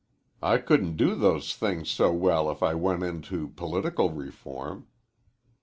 [0.41, 4.87] I couldn't do those things so well if I went into political reform."